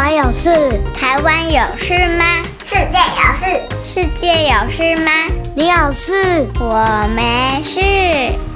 [0.00, 0.48] 我有事，
[0.94, 2.24] 台湾有事吗？
[2.62, 3.46] 世界有事，
[3.82, 5.10] 世界有事吗？
[5.56, 7.80] 你有事，我没事。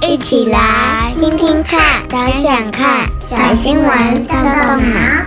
[0.07, 5.25] 一起来听听看，想想看，小新闻动动脑。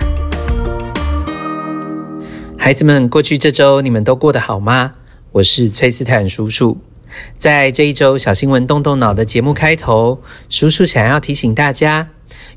[2.57, 4.93] 孩子们，过去这周你们都过得好吗？
[5.33, 6.79] 我是崔斯坦叔叔。
[7.37, 12.07] 在这一周小新闻动动脑的节目开头，叔叔想要提醒大家。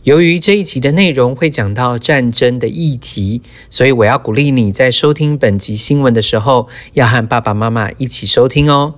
[0.05, 8.95] 由于这一集的内容会讲到战争的议题，所以我要鼓励你在收听本集新闻的时候，要和爸爸妈妈一起收听哦。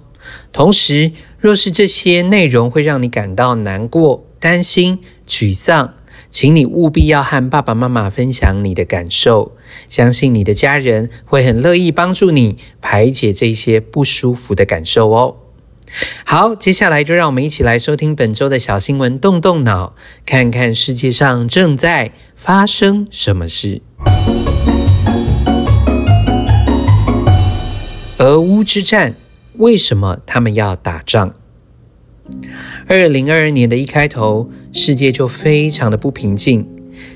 [0.53, 1.11] 同时，
[1.41, 5.95] 若是这些内容会让你感到难过、担心、沮丧，
[6.31, 9.57] 请你务必要和爸爸妈妈分享你的感受，
[9.89, 15.42] 相信你的家人会很乐意帮助你排解这些不舒服的感受哦。
[16.25, 23.83] 好，接下来就让我们一起来收听本周的小新闻，动动脑，看看世界上正在发生什么事。
[28.19, 29.15] 俄乌之战，
[29.59, 31.35] 为什么他们要打仗？
[32.87, 36.67] 二零二二年的一开头，世界就非常的不平静，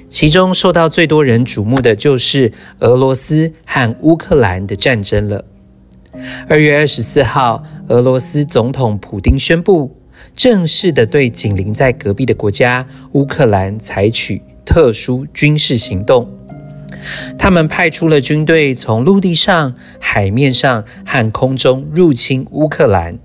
[0.09, 5.45] 其中受到最多人瞩目的就是俄罗斯和乌克兰的战争了。
[6.48, 9.95] 二月二十四号，俄罗斯总统普丁宣布，
[10.34, 16.28] 正式的对紧邻在隔壁的国家乌克兰采取特殊军事行动。
[17.39, 23.19] 他们派出了军队，从陆地上、海面上和空中入侵乌克兰。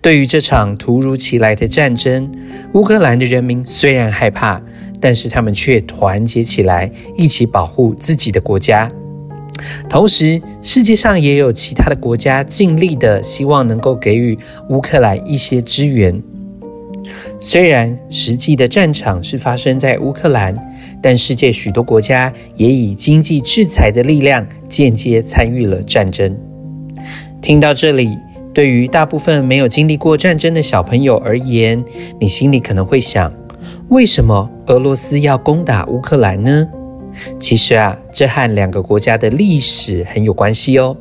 [0.00, 2.32] 对于这场突如其来的战争，
[2.72, 4.60] 乌克兰的人民虽然害怕，
[5.00, 8.90] 但是他们却团结起来，一起保护自己的国家。
[9.88, 16.22] 同时，世界上也有其他的国家尽力的希望能够给予乌克兰一些支援。
[17.40, 20.54] 虽然实际的战场是发生在乌克兰，
[21.02, 26.36] 但世界许多国家也以经济制裁的力量间接参与了战争。
[27.40, 28.16] 听到这里，
[28.52, 31.82] 对于大部分没有经历过战争的小朋友而言，
[32.20, 33.32] 你心里可能会想：
[33.88, 36.68] 为什么俄罗斯要攻打乌克兰呢？
[37.38, 40.96] 其实啊，这和两个国家的历史很有关系哦。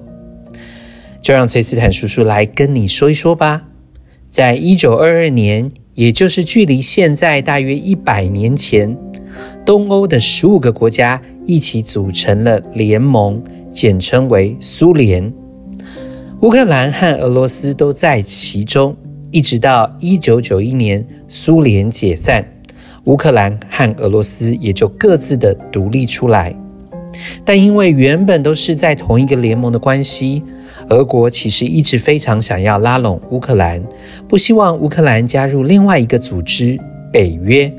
[1.22, 3.63] 就让崔斯坦叔叔来跟你说一说吧。
[4.30, 8.96] 在一九二二年，也就是距离现在大约一百年前，
[9.66, 15.34] 东欧的十五个国家一起组成了联盟，简称为苏联。
[16.41, 18.96] 乌克兰和俄罗斯都在其中，
[19.31, 22.59] 一直到一九九一年苏联解散。
[23.06, 26.56] 乌克兰和俄罗斯也就各自的独立出来，
[27.44, 30.44] 但因为原本都是在同一个联盟的关系，
[30.90, 33.82] 俄国其实一直非常想要拉拢乌克兰，
[34.28, 36.80] 不希望乌克兰加入另外一个组织——
[37.12, 37.72] 北约。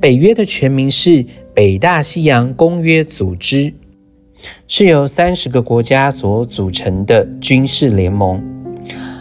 [0.00, 1.24] 北约的全名是
[1.54, 3.72] 北大西洋公约组织，
[4.66, 8.42] 是由三十个国家所组成的军事联盟。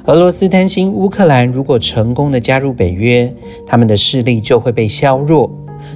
[0.06, 3.32] 俄罗斯担心乌克兰如果成功的加入北约，
[3.68, 5.50] 他们的势力就会被削弱，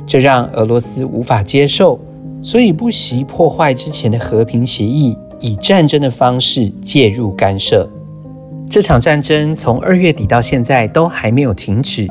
[0.06, 2.00] 这让俄罗斯无法接受，
[2.44, 7.90] 所以不惜破坏之前的和平协议，以战争的方式介入干涉。
[8.70, 12.08] 这场战争从二月底到现在都还没有停止，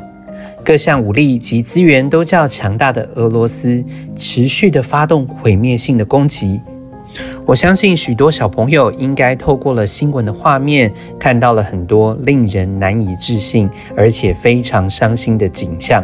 [0.65, 3.81] 各项武力及资源都较强大的俄罗斯
[4.17, 6.59] 持续的发动毁灭性的攻击。
[7.45, 16.03] 我相信许多小朋友应该透过了新闻的画面，看到了很多令人难以置信，而且非常伤心的景象，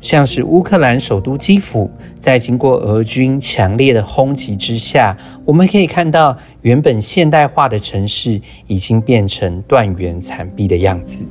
[0.00, 11.24] 像是乌克兰首都基辅，在经过俄军强烈的轰击之下，我们可以看到原本现代化的城市已经变成断垣残壁的样子。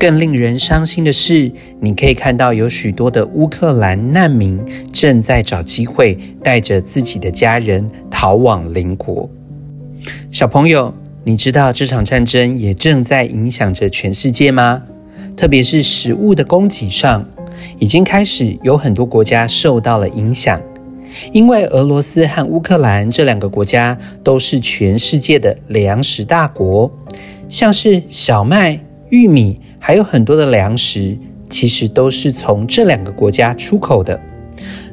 [0.00, 1.50] 更令人伤心的是，
[1.80, 4.60] 你可以看到有许多的乌克兰难民
[4.92, 7.88] 正在找机会带着自己的家人
[8.20, 9.30] 逃往邻国。
[10.32, 10.92] 小朋友，
[11.22, 14.82] 你知道这场战争也正在影响着全世界吗？
[15.36, 17.24] 特别是食物的供给上，
[17.78, 20.60] 已经开始有很多国家受到了影响，
[21.30, 26.90] 因为俄罗斯和乌克兰这两个国家都是全世界的粮食大国，
[27.48, 28.80] 像是小麦、
[29.10, 29.60] 玉米。
[29.78, 31.16] 还有很多的粮食，
[31.48, 34.20] 其实都是从这两个国家出口的。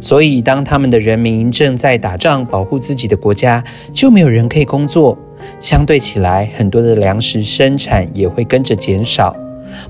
[0.06, 5.18] 所以，当他们的人民正在打仗保护自己的国家，就没有人可以工作。
[5.60, 9.36] 相对起来，很多的粮食生产也会跟着减少。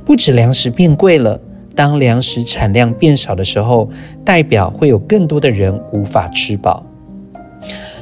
[0.06, 1.38] 不止粮食变贵了，
[1.76, 3.90] 当粮食产量变少的时候，
[4.24, 6.82] 代表会有更多的人无法吃饱。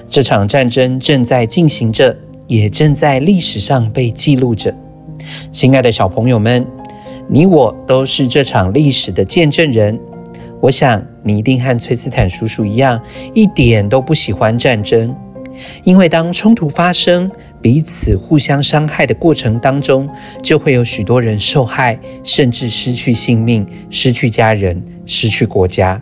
[0.07, 2.15] 这场战争正在进行着，
[2.45, 4.71] 也正在历史上被记录着。
[5.51, 6.63] 亲爱的小朋友们。
[7.27, 9.97] 你我都是这场历史的见证人，
[10.59, 13.01] 我想你一定和崔斯坦叔叔一样，
[13.33, 15.15] 一点都不喜欢战争，
[15.83, 17.31] 因为当冲突发生，
[17.61, 20.07] 彼此互相伤害的过程当中，
[20.41, 26.01] 就会有许多人受害，甚至失去性命、失去家人、失去国家。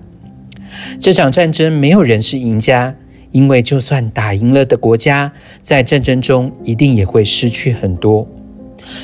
[0.99, 2.95] 这场战争没有人是赢家，
[3.31, 5.31] 因为就算打赢了的国家，
[5.61, 8.27] 在战争中一定也会失去很多。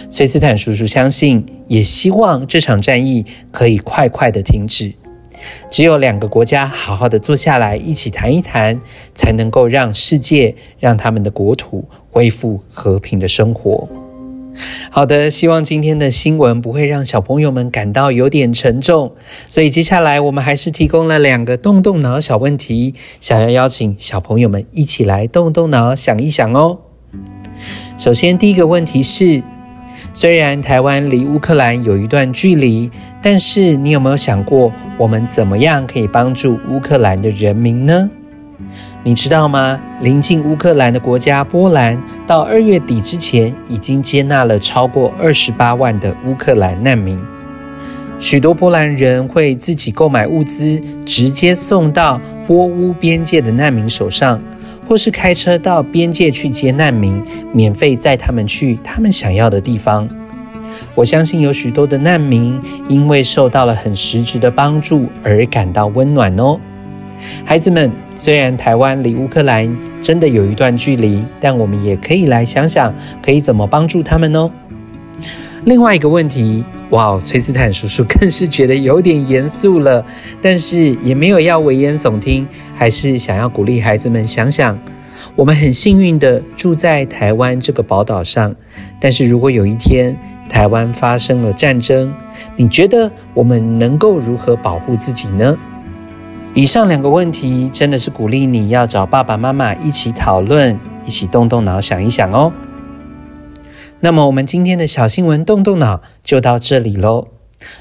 [0.10, 4.92] 崔斯坦叔叔相信，也希望这场战役可以快快的停止。
[5.69, 8.80] 只有两个国家好好的坐下来一起谈一谈，
[9.13, 13.88] 才能够让世界、让他们的国土恢复和平的生活。
[14.89, 19.12] 好的，希望今天的新闻不会让小朋友们感到有点沉重，
[19.48, 26.80] 所以接下来我们还是提供了两个动动脑小问题，想要邀请小朋友们一起来动动脑想一想哦。
[28.00, 29.44] 首先，第一个问题是。
[30.19, 32.90] 虽然台湾离乌克兰有一段距离，
[33.22, 38.10] 但是你有没有想过，我们怎么样可以帮助乌克兰的人民呢？
[39.04, 39.80] 你知道吗？
[40.02, 47.22] 临近乌克兰的国家波兰，到二月底之前，已经接纳了超过二十八万的乌克兰难民。
[48.18, 54.42] 许多波兰人会自己购买物资，直接送到波乌边界的难民手上。
[54.88, 57.22] 或是开车到边界去接难民，
[57.54, 60.07] 免费载他们去他们想要的地方。
[60.95, 66.60] 我相信有许多的难民因为受到了很实质的帮助而感到温暖哦。
[67.44, 72.94] 孩子们，虽然台湾离乌克兰真的有一段距离，但我们也可以来想想，
[73.24, 74.51] 可以怎么帮助他们呢。
[75.68, 80.04] 另外一个问题，哇哦，崔斯坦叔叔更是觉得有点严肃了，
[80.42, 84.80] 但是也没有要危言耸听，还是想要鼓励孩子们想想，
[85.36, 88.56] 我们很幸运的住在台湾这个宝岛上，
[88.98, 90.18] 但是如果有一天
[90.48, 92.14] 台湾发生了战争，
[92.56, 95.58] 你觉得我们能够如何保护自己呢？
[96.54, 102.54] 以上两个问题真的是鼓励你要找爸爸妈妈一起讨论，一起动动脑想一想哦。
[103.99, 107.29] 那么我们今天的小新闻动动脑就到这里喽。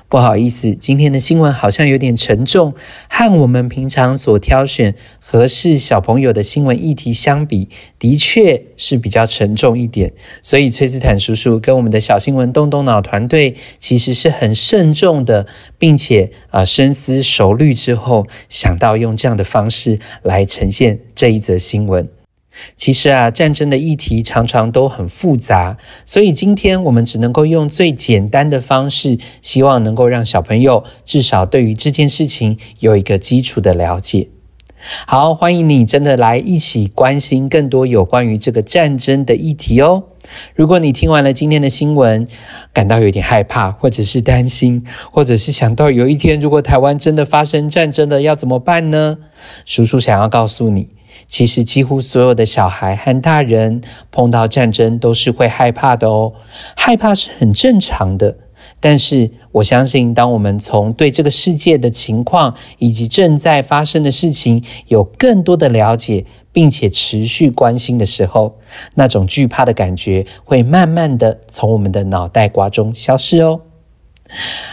[0.09, 2.73] 不好意思，今天的新闻好像有点沉重，
[3.11, 7.69] 和我们平常所挑选合适小朋友的新闻议题相比，
[7.99, 10.15] 的确是比较沉重一点。
[10.41, 15.47] 所以崔斯坦叔叔跟我们的小新闻动动脑团队其实是很慎重的，
[15.77, 22.09] 并且啊深思熟虑之后，想到用这样的方式来呈现这一则新闻。
[22.77, 34.29] 其实啊，战争的议题常常都很复杂，所以今天我们只能够用最简单的方式，希望能够让小朋友至少对于这件事情有一个基础的了解。
[35.07, 40.05] 好，欢迎你真的来一起关心更多有关于这个战争的议题哦。
[40.55, 42.27] 如果你听完了今天的新闻，
[42.73, 49.19] 感到有点害怕，或者是担心，或者是想到有一天如果台湾真的发生战争了，要怎么办呢？
[49.65, 50.96] 叔叔想要告诉你。
[51.27, 53.81] 其实，几乎所有的小孩和大人
[54.11, 56.33] 碰到战争都是会害怕的哦。
[56.77, 58.37] 害怕是很正常的，
[58.79, 68.59] 但是我相信，当我们从对这个世界的情况以及正在发生的事情有更多的了解，并且持续关心的时候，
[68.95, 73.63] 那种惧怕的感觉会慢慢的从我们的脑袋瓜中消失哦。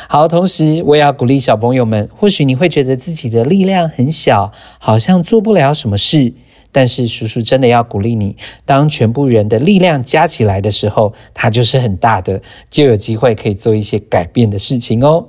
[0.08, 6.34] 好，同时我也要鼓励小朋友们，或许你会觉得自己的力量很小，好像做不了什么事。
[6.74, 15.28] 但是叔叔真的要鼓励你，当全部人的力量加起来的时候，它就是很大的，就有机会可以做一些改变的事情哦。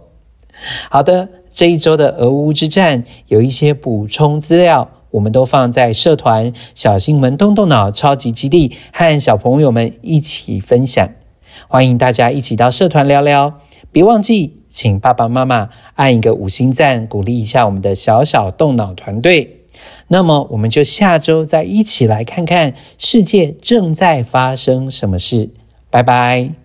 [0.91, 11.09] 好的，这一周的俄乌之战有一些补充资料，我们都放在社团小新闻动动脑超级基地，和小朋友们一起分享。
[11.69, 13.61] 欢迎大家一起到社团聊聊，
[13.93, 19.63] 别忘记请爸爸妈妈按一个五星赞，鼓励一下我们的小小动脑团队。
[20.08, 25.50] 那么，我们就下周再一起来看看世界正在发生什么事。
[25.90, 26.63] 拜拜。